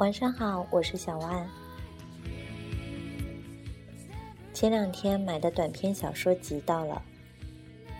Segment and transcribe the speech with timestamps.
[0.00, 1.46] 晚上好，我是小万。
[4.54, 7.02] 前两天买的短篇小说集到了，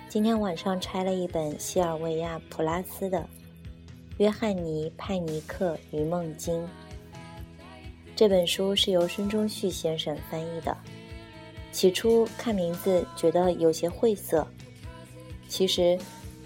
[0.08, 3.18] 今天晚上拆了一本西尔维亚·普拉斯的
[4.16, 6.54] 《约翰尼·派尼克与梦境》。
[8.16, 10.74] 这本书是由孙中旭先生翻译的。
[11.70, 14.46] 起初看名字觉得有些晦涩，
[15.48, 15.98] 其实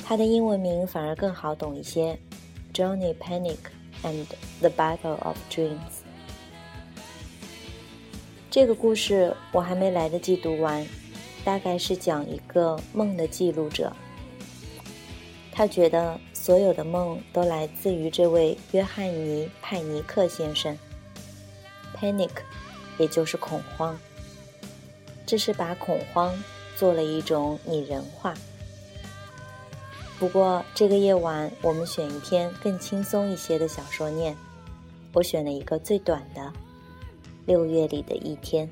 [0.04, 2.18] 他的英文名反而更好懂一些，
[2.76, 3.54] 《Johnny Panic
[4.04, 4.26] and
[4.60, 5.72] the Battle of Dreams》。
[8.50, 10.86] 这个故事我还没来得及读完，
[11.44, 13.92] 大概是讲一个梦的记录者，
[15.50, 20.78] 他觉得所有的梦都来自于这位约翰尼·派尼克先生。
[21.96, 22.30] Panic，
[22.98, 23.98] 也就是恐慌。
[25.26, 26.32] 这是把恐慌
[26.76, 28.34] 做了一种拟人化。
[30.18, 34.36] 不过这个夜晚，我们选一篇更轻松一些的小说念。
[35.12, 36.40] 我选了一个最短的，
[37.46, 38.66] 《六月里的一天》。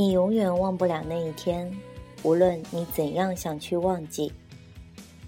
[0.00, 1.70] 你永远忘不了那一天，
[2.22, 4.32] 无论你怎样想去忘记。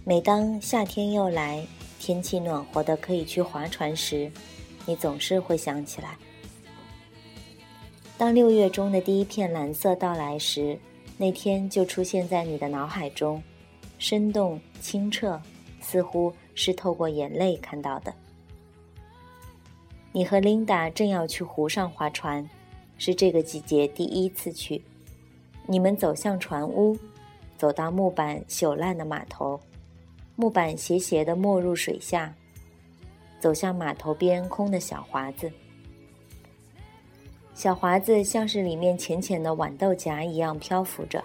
[0.02, 1.62] 每当夏天又来，
[2.00, 4.32] 天气暖和的可以去划船时，
[4.86, 6.16] 你总是会想起来。
[8.16, 10.78] 当六月中的第一片蓝色到来时，
[11.18, 13.42] 那天就出现在你的脑海中，
[13.98, 15.38] 生动清澈，
[15.82, 18.14] 似乎是透过眼泪看到的。
[20.12, 22.48] 你和琳达正要去湖上划船。
[22.98, 24.82] 是这个季节第一次去，
[25.66, 26.96] 你们走向船屋，
[27.58, 29.58] 走到木板朽烂的码头，
[30.36, 32.34] 木板斜斜地没入水下，
[33.40, 35.50] 走向码头边空的小华子。
[37.54, 41.22] 小华子像是里面浅浅的豌豆荚一样漂浮着。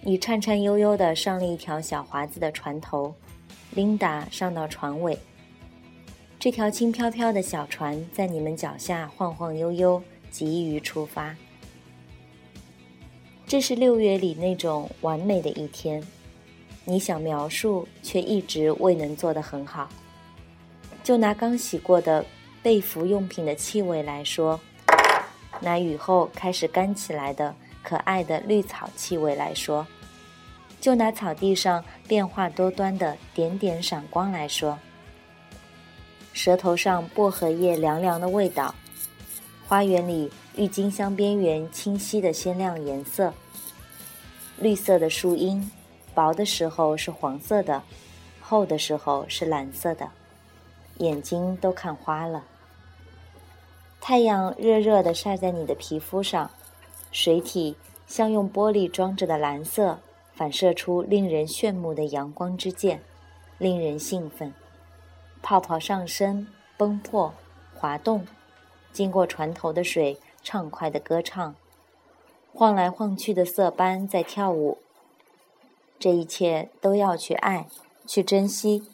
[0.00, 3.14] 你颤颤悠悠地上了一条小华子的船头，
[3.74, 5.16] 琳达上到船尾。
[6.40, 10.02] 这条轻飘飘的小船在你们脚下晃晃悠悠。
[10.32, 11.36] 急于出发，
[13.46, 16.02] 这是六月里那种完美的一天。
[16.84, 19.88] 你想描述，却一直未能做得很好。
[21.04, 22.24] 就拿刚洗过的
[22.62, 24.58] 被服用品的气味来说，
[25.60, 29.86] 拿雨后开始干起来的可爱的绿草气味来说，
[30.80, 34.78] 就拿草地上变化多端的点点闪光来说，
[36.32, 38.74] 舌头上薄荷叶凉凉的味道。
[39.72, 43.32] 花园里郁金香边缘清晰的鲜亮颜色，
[44.58, 45.72] 绿色的树荫，
[46.14, 47.82] 薄的时候是黄色的，
[48.38, 50.10] 厚的时候是蓝色的，
[50.98, 52.44] 眼睛都看花了。
[53.98, 56.50] 太阳热热的晒在你的皮肤上，
[57.10, 57.74] 水体
[58.06, 59.98] 像用玻璃装着的蓝色，
[60.34, 63.00] 反射出令人炫目的阳光之箭，
[63.56, 64.52] 令人兴奋。
[65.40, 66.46] 泡泡上升，
[66.76, 67.32] 崩破，
[67.74, 68.26] 滑动。
[68.92, 71.54] 经过船头的水畅快的歌唱，
[72.52, 74.78] 晃来晃去的色斑在跳舞。
[75.98, 77.68] 这一切都要去爱，
[78.06, 78.84] 去珍惜，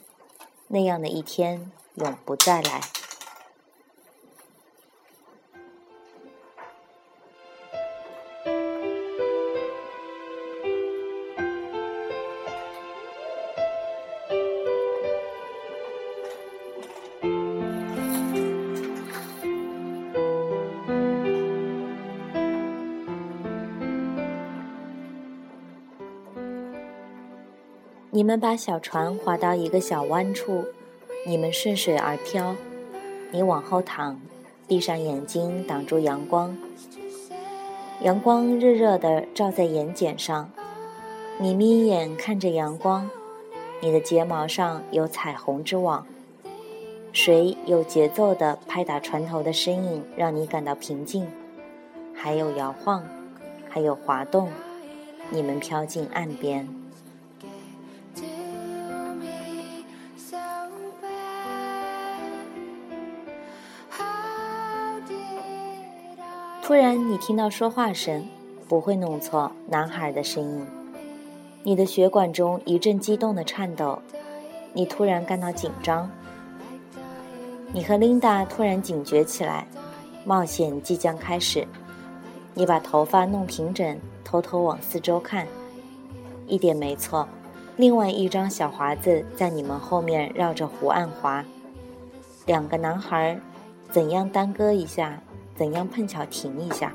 [0.69, 2.98] 那样的一天永不再来。
[28.11, 30.65] 你们把小船划到一个小湾处，
[31.27, 32.57] 你们顺水而漂。
[33.31, 34.19] 你往后躺，
[34.67, 36.57] 闭上眼睛，挡住阳光。
[38.01, 40.51] 阳光热热的照在眼睑上，
[41.37, 43.11] 你眯眼看着阳光。
[43.83, 46.07] 你的睫毛上有彩虹之网，
[47.13, 51.27] 水有节奏的拍打船头的身影，让你感到平静。
[52.15, 53.05] 还有摇晃，
[53.69, 54.49] 还有滑动。
[55.29, 56.67] 你们飘进岸边。
[66.69, 68.29] 突然，你听到说话声，
[68.69, 70.67] 不会弄错，男孩的声音。
[71.63, 73.99] 你的血管中一阵激动的颤抖，
[74.75, 76.11] 你突然感到紧张。
[77.73, 79.67] 你和琳达突然警觉起来，
[80.27, 81.67] 冒险即将开始。
[82.53, 85.47] 你把头发弄平整，偷偷往四周看，
[86.47, 87.27] 一点没错。
[87.79, 91.43] 另外一张小华子在你们后面绕着湖岸滑。
[92.45, 93.41] 两个男孩
[93.91, 95.23] 怎样耽搁一下，
[95.59, 96.95] 怎样碰巧停一下。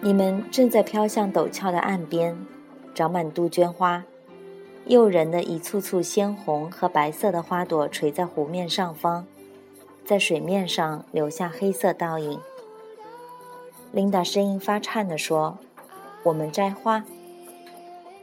[0.00, 2.46] 你们正在飘向陡峭的岸边，
[2.94, 4.04] 长满杜鹃花。
[4.86, 9.26] 诱人的一簇簇鲜红和白色的花朵垂在湖面上方，
[10.06, 12.40] 在水面上留下黑色倒影。
[13.92, 15.58] 琳达声音发颤地说
[16.24, 17.04] ：“我们摘花。”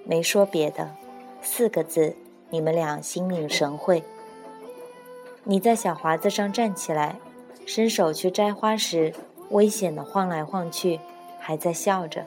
[0.03, 0.95] 没说别的，
[1.43, 2.15] 四个字，
[2.49, 4.03] 你们俩心领神会。
[5.43, 7.19] 你在小华子上站起来，
[7.65, 9.13] 伸手去摘花时，
[9.49, 10.99] 危险地晃来晃去，
[11.39, 12.25] 还在笑着，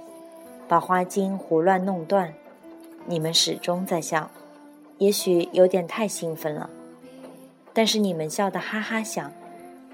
[0.67, 2.35] 把花茎胡乱弄断。
[3.07, 4.31] 你们始终在笑，
[4.99, 6.69] 也许有点太兴奋了，
[7.73, 9.33] 但是你们笑得哈哈响，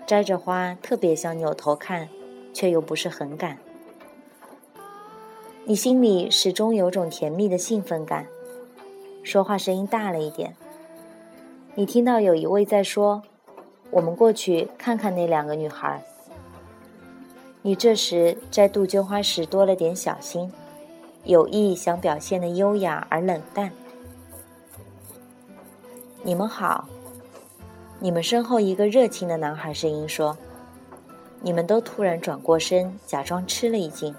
[0.06, 2.08] 摘着花特别想扭头看，
[2.52, 3.58] 却又不是很敢。
[5.66, 8.26] 你心里始终有种甜蜜的兴奋感，
[9.22, 10.56] 说话声音大了一点。
[11.74, 13.22] 你听到有一位在说
[13.90, 16.02] ：“我们过去看看那两个女孩。”
[17.62, 20.52] 你这时摘杜鹃花时多了点小心。
[21.24, 23.72] 有意想表现的优雅而冷淡。
[26.22, 26.86] 你们好，
[27.98, 30.36] 你们身后一个热情的男孩声音说
[31.40, 34.14] ：“你们都突然转过身，假装吃了一惊。”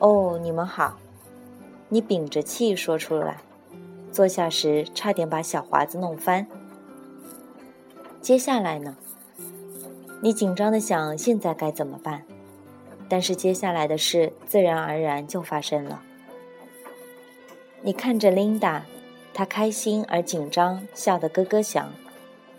[0.00, 0.96] 哦，你们好，
[1.90, 3.42] 你屏着气说出来，
[4.10, 6.46] 坐下时差点把小华子弄翻。
[8.20, 8.96] 接下来呢？
[10.20, 12.24] 你紧张的想，现在该怎么办？
[13.08, 16.02] 但是接下来的事自然而然就发生了。
[17.80, 18.84] 你看着琳达，
[19.32, 21.92] 她开心而紧张，笑得咯咯响，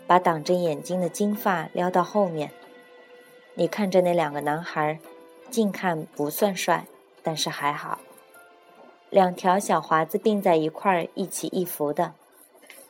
[0.06, 2.50] 把挡着眼睛的金发撩到后面。
[3.54, 4.98] 你看着那两个男孩，
[5.50, 6.86] 近看不算帅，
[7.22, 8.00] 但是还好。
[9.10, 12.14] 两条小华子并在一块儿，一起一伏的。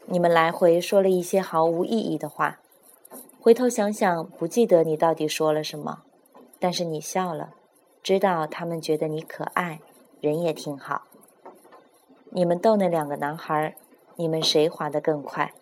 [0.07, 2.59] 你们来回说了一些毫无意义的话，
[3.41, 6.03] 回头想想，不记得你到底说了什么。
[6.59, 7.55] 但是你笑了，
[8.03, 9.81] 知道他们觉得你可爱，
[10.21, 11.03] 人也挺好。
[12.31, 13.77] 你们逗那两个男孩，
[14.17, 15.53] 你们谁滑得更快？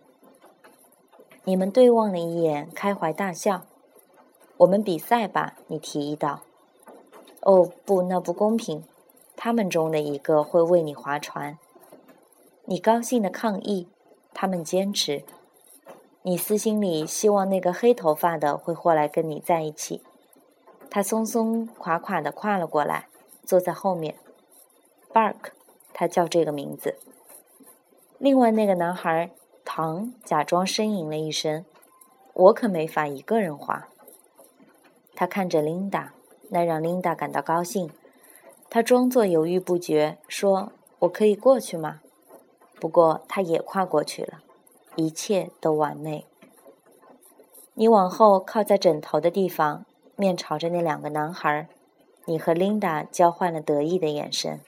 [1.45, 3.63] 你们对望了一眼，开怀大笑。
[4.59, 6.41] 我们比赛吧，你提议道。
[7.43, 8.83] 哦不，那不公平。
[9.37, 11.57] 他们中的一个会为你划船。
[12.65, 13.87] 你高兴的抗议，
[14.41, 15.25] 他们坚持。
[16.23, 20.01] 你私心里希望那个黑头发的会过来跟你在一起。
[20.89, 23.09] 他松松垮垮的跨了过来，
[23.43, 24.15] 坐在后面。
[25.13, 25.51] Bark，
[25.93, 27.01] 他叫这个名字。
[28.19, 29.33] 另外那个男孩
[29.65, 31.65] 唐假装呻吟了一声
[32.33, 33.89] ：“我可没法一个人滑。”
[35.17, 36.13] 他看着琳达，
[36.51, 37.91] 那让琳达感到高兴。
[38.71, 42.03] 他装作犹豫不决，说：“我可以过去吗？”
[42.81, 44.43] 不过他也跨过去了，
[44.97, 46.27] 一切都完美。
[47.75, 49.85] 你往后靠在枕头的地方。
[50.21, 51.69] 面朝着那两个男孩，
[52.25, 54.59] 你和琳达交换了得意的眼神。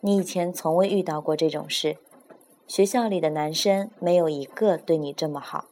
[0.00, 1.98] 你以前从未遇到过这种事，
[2.66, 5.66] 学校里的男生没有一个对你这么好。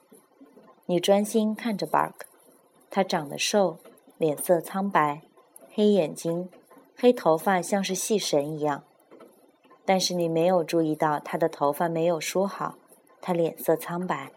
[0.84, 2.12] 你专心看着 Bark，
[2.90, 3.78] 他长得瘦，
[4.18, 5.22] 脸色苍白，
[5.72, 6.50] 黑眼睛，
[6.94, 8.84] 黑头发像是细绳一样。
[9.84, 12.76] 但是你没有注意到他的头发没有梳好，
[13.20, 14.30] 他脸色苍白。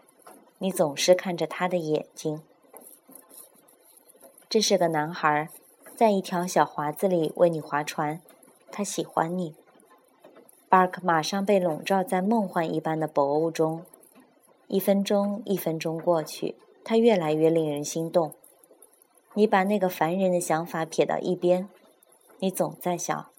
[0.58, 2.42] 你总是看着他的眼睛。
[4.48, 5.48] 这是个男孩，
[5.94, 8.20] 在一条小华子里为你划船。
[8.70, 9.54] 他喜欢你。
[10.68, 13.84] Bark 马上被笼罩在梦幻一般的薄雾中。
[14.66, 18.34] 一分钟一分钟过去，他越来越令人心动。
[19.34, 21.68] 你把那个烦人的想法撇到一边。
[22.40, 23.30] 你总在笑，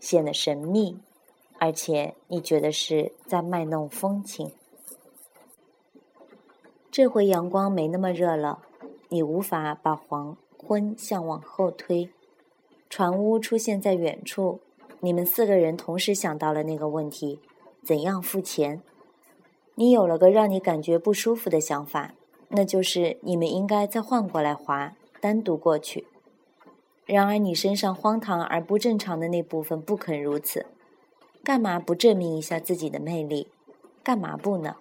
[0.00, 0.98] 显得神秘，
[1.58, 4.52] 而且你觉得是在卖弄风情。
[6.90, 8.60] 这回阳光没那么热了，
[9.08, 10.36] 你无法把黄。
[10.56, 12.08] 昏向往后推，
[12.88, 14.60] 船屋出现在远处。
[15.00, 17.38] 你们四个人同时想到了那个问题：
[17.82, 18.80] 怎样付钱？
[19.74, 22.14] 你有了个让你感觉不舒服的想法，
[22.48, 26.06] 那就是你们应该再换过来划，单独过去。
[27.04, 30.64] 然而你身上荒唐而不正常的那部分不肯如此。
[31.44, 33.48] 干嘛不证明一下自己的魅力？
[34.02, 34.76] 干嘛不呢？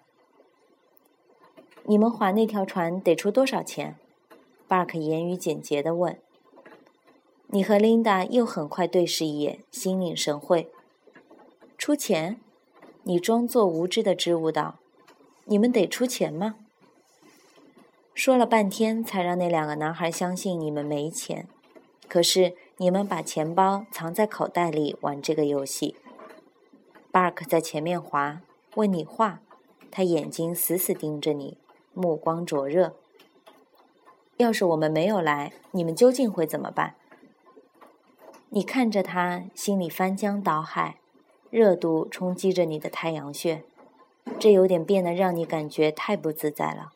[1.84, 3.98] 你们划那条船得出多少钱？
[4.65, 6.17] 巴克言语简洁地问
[7.48, 10.72] ：“你和琳达又很快对视一眼，心领神会。
[11.77, 12.39] 出钱？
[13.03, 14.79] 你装作无知的支吾道
[15.43, 16.55] ：‘你们得出钱吗？’
[18.15, 21.50] 说了半天才让那两个男孩相信你们没钱，
[22.08, 25.98] 可是你们把钱包藏在口袋里玩这个游戏。
[27.13, 28.41] Bark 在前面滑，
[28.74, 29.39] 问你话，
[29.91, 31.60] 他眼睛死死盯着你，
[31.93, 32.96] 目光灼热。
[34.38, 36.96] 要是我们没有来，你们究竟会怎么办？
[38.50, 40.98] 你看着他，心里翻江倒海，
[41.51, 43.63] 热度冲击着你的太阳穴，
[44.39, 46.93] 这有点变得让你感觉太不自在了。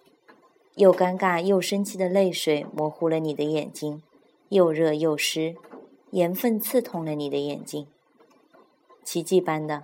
[0.73, 4.01] 又尴尬又生气的泪水模糊了你的眼睛，
[4.49, 5.55] 又热又湿，
[6.09, 7.85] 盐分刺痛了你的眼睛。
[9.03, 9.83] 奇迹般的，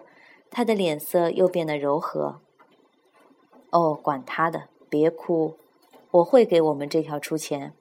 [0.55, 2.39] 他的脸色又变得柔和。
[3.71, 5.57] 哦，管他的，别哭。
[6.11, 7.73] 我会给我们这条出钱，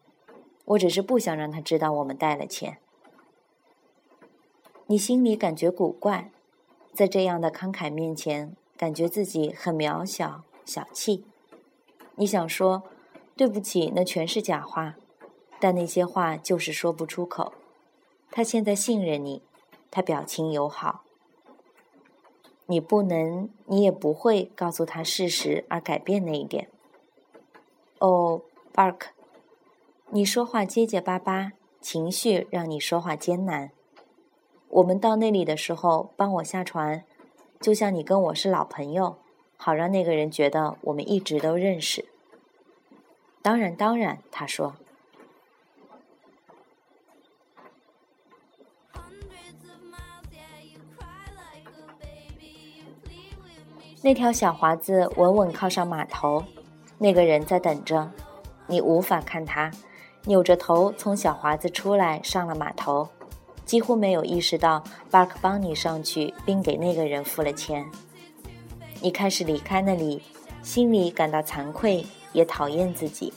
[0.64, 2.78] 我只是不想让他知道我们带了钱。
[4.86, 6.30] 你心里感觉古怪，
[6.94, 11.26] 在这样的慷慨面前，感觉自己很渺小、小气。
[12.14, 12.84] 你想说
[13.36, 14.96] 对不起，那全是假话，
[15.60, 17.52] 但那些话就是说不出口。
[18.30, 19.42] 他现在信任你，
[19.90, 21.04] 他表情友好。
[22.72, 26.70] 你不能，你也不会告诉他事实而改变那一点。
[27.98, 28.40] 哦
[28.72, 29.08] ，Bark，
[30.08, 31.52] 你说话结结巴巴，
[31.82, 33.72] 情绪让你说话艰难。
[34.70, 37.04] 我们到那里的时候，帮我下船，
[37.60, 39.18] 就像你跟我是老朋友，
[39.58, 42.06] 好让那个人觉得我们一直都认识。
[43.42, 44.76] 当然，当然，他说。
[54.04, 56.42] 那条小华子稳稳靠上码头。
[56.98, 58.10] 那个人在等着，
[58.66, 59.70] 你无法看他，
[60.24, 63.08] 扭着头从小华子出来，上了码头，
[63.64, 67.84] 几乎没有意识到巴克帮你上去，并给那个人付了钱。
[69.00, 70.22] 你开始离开那里，
[70.62, 73.32] 心里感到惭愧，也讨厌自己。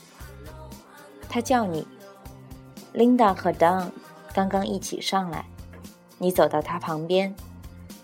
[1.30, 1.88] 他叫你
[2.94, 3.90] ，Linda 和 Don
[4.34, 5.46] 刚刚一起上来，
[6.18, 7.36] 你走到他旁边，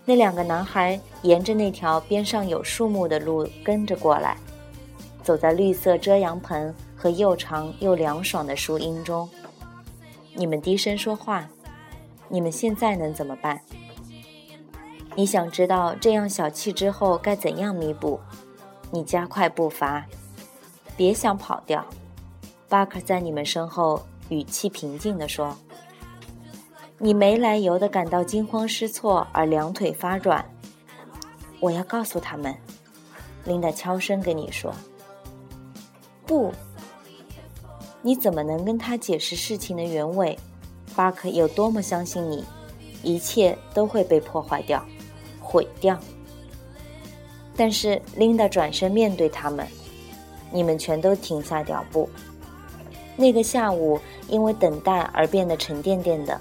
[0.04, 4.36] 那两个男孩沿着那条边上有树木的路跟着过来。
[5.22, 9.28] 走在绿色遮阳棚和又长又凉爽的树荫中，
[10.34, 11.48] 你们低声说话。
[12.28, 13.60] 你们现在能怎么办？
[15.14, 18.18] 你想知道这样小气之后该怎样弥补？
[18.90, 20.06] 你加快步伐，
[20.96, 21.86] 别想跑掉。
[22.68, 25.56] 巴克在你们身后，语气平静地说
[27.04, 30.48] ：“你没来由的感到惊慌失措而两腿发软。
[31.58, 32.54] 我要告诉他们。”
[33.44, 34.72] 琳达悄声跟你说。
[36.24, 36.52] 不，
[38.02, 40.38] 你怎么能跟他解释事情的原委？
[40.94, 42.44] 巴克有多么相信你，
[43.02, 44.80] 一切都会被破坏掉、
[45.40, 45.98] 毁掉。
[47.56, 49.66] 但是琳达转身面对他们，
[50.52, 52.08] 你们全都停下脚步。
[53.16, 56.40] 那个下午因为等待而变得沉甸甸的。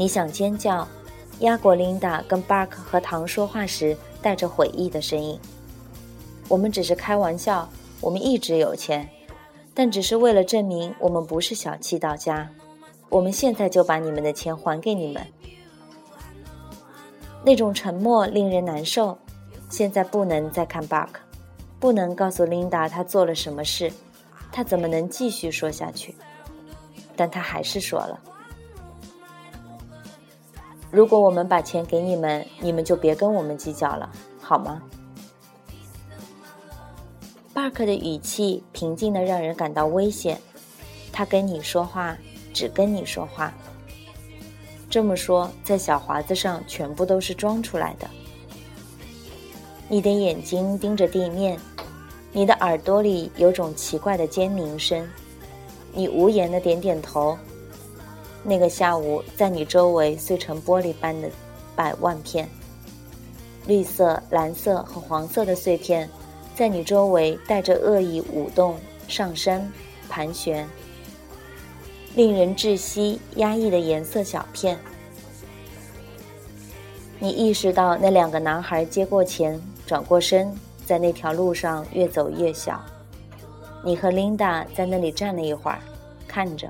[0.00, 0.88] 你想尖叫，
[1.40, 5.38] 压过琳达跟巴克和唐说话时带着悔意的声音。
[6.48, 7.68] 我们只是开玩笑。
[8.00, 9.06] 我们一直有钱，
[9.74, 12.48] 但只是为了证明我们不是小气到家。
[13.10, 15.22] 我们现在就把你们的钱还给你们。
[17.44, 19.18] 那种沉默令人难受。
[19.68, 21.10] 现在不能再看 Buck，
[21.78, 23.92] 不能告诉琳达他做了什么事，
[24.50, 26.14] 他怎么能继续说下去？
[27.14, 28.18] 但他还是说了
[30.90, 34.82] ：“如果我们把钱给你们，你们就别跟我们计较了，好吗？”
[37.54, 40.40] 巴克的语气平静的让人感到危险。
[41.12, 42.16] 他跟你说话，
[42.52, 43.52] 只跟你说话。
[44.88, 48.08] 这么说，在小华子上全部都是装出来的。
[49.88, 51.58] 你的眼睛盯着地面，
[52.32, 55.06] 你的耳朵里有种奇怪的尖鸣声。
[55.92, 57.36] 你无言的点点头。
[58.42, 61.28] 那个下午，在你周围碎成玻璃般的
[61.76, 62.48] 百万片，
[63.66, 66.08] 绿色、蓝色和黄色的碎片。
[66.54, 68.76] 在你周围带着恶意舞动、
[69.08, 69.70] 上升、
[70.10, 70.68] 盘旋，
[72.14, 74.78] 令人窒息、压抑的颜色小片。
[77.18, 80.54] 你意识到那两个男孩接过钱，转过身，
[80.84, 82.78] 在那条路上越走越小。
[83.82, 85.78] 你和琳达在那里站了一会儿，
[86.28, 86.68] 看着。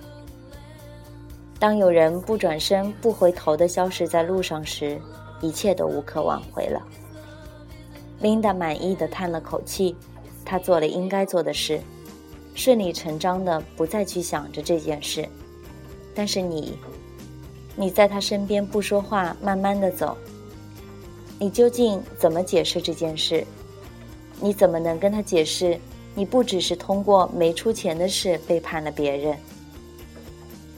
[1.61, 4.99] 当有人不转身、不回头的消失在路上时，
[5.43, 6.83] 一切都无可挽回了。
[8.21, 9.95] 琳达满意的叹了口气，
[10.43, 11.79] 她做了应该做的事，
[12.55, 15.29] 顺理成章的不再去想着这件事。
[16.15, 16.79] 但是你，
[17.77, 20.17] 你在他身边不说话，慢慢的走。
[21.39, 23.47] 你究竟怎么解释这件事？
[24.41, 25.79] 你怎么能跟他解释
[26.15, 29.37] 你不只是通过没出钱的事背叛了别人。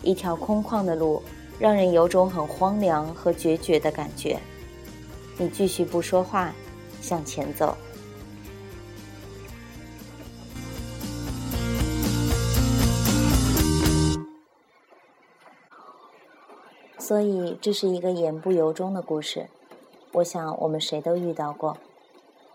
[0.02, 1.22] 一条空旷的路，
[1.58, 4.38] 让人有种很荒凉和决绝的感觉。
[5.38, 6.52] 你继续不说话，
[7.00, 7.76] 向前走。
[16.98, 19.48] 所以，这是一个言不由衷的故事。
[20.12, 21.76] 我想，我们谁都遇到过，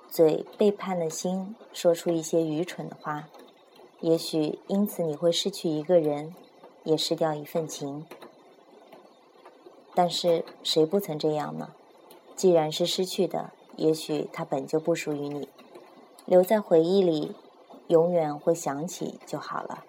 [0.10, 3.28] 嘴背叛了心，说出一些愚蠢的话。
[4.00, 6.34] 也许因此你会失去一个人，
[6.88, 8.06] 也失掉一份情。
[9.94, 11.74] 但是谁不曾这样呢？
[12.34, 15.50] 既然是失去的，也许它本就不属于你，
[16.26, 17.36] 留在回忆里，
[17.88, 19.84] 永远会想起就好了。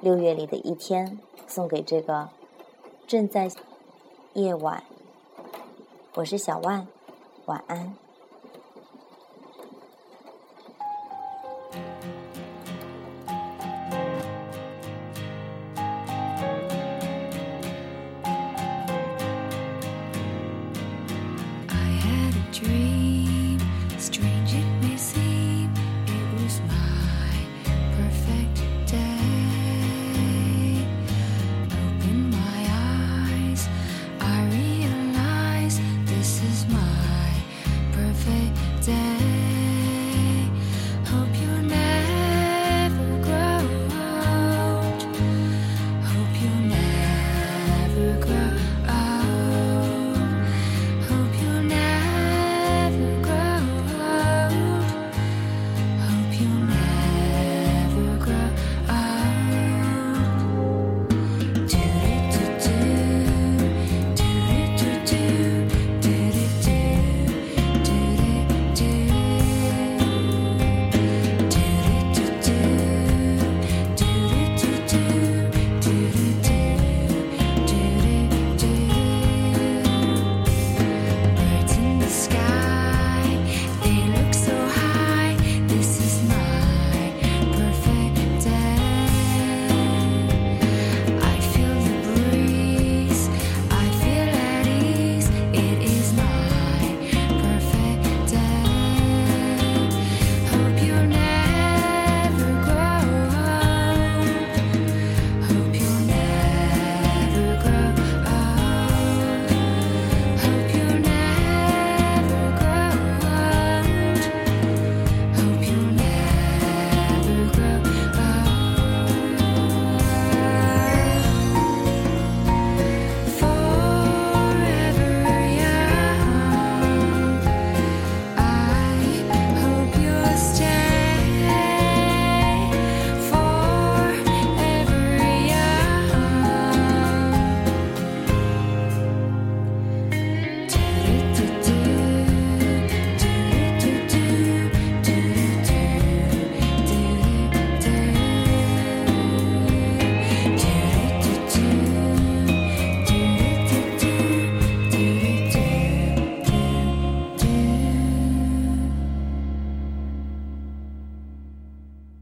[0.00, 2.30] 六月里的一天，送给这个。
[3.06, 3.50] 正在
[4.32, 4.82] 夜晚，
[6.14, 6.88] 我是小万，
[7.44, 7.94] 晚安。